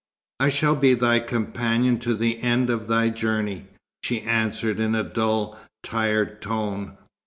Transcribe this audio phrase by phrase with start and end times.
[0.39, 3.67] "I shall be thy companion to the end of thy journey,"
[4.01, 6.97] she answered in a dull, tired tone.